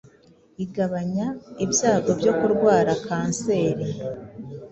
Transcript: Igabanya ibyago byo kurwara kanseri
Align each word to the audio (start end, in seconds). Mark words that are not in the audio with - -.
Igabanya 0.63 1.27
ibyago 1.65 2.09
byo 2.19 2.31
kurwara 2.39 2.91
kanseri 3.05 3.85